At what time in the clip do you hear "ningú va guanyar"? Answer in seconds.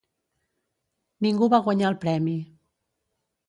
1.27-1.93